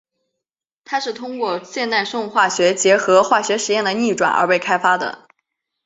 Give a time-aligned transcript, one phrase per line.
[0.83, 5.27] 它是通过现代生物化学结合化学实验的逆转而被开发的。